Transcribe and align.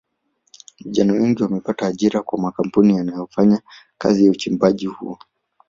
Vijana 0.79 1.13
wengi 1.13 1.43
wamepata 1.43 1.87
ajira 1.87 2.21
kwa 2.21 2.39
makampuni 2.39 2.95
yanayofanya 2.95 3.61
kazi 3.97 4.25
ya 4.25 4.31
uchimbaji 4.31 4.85
huo 4.85 5.19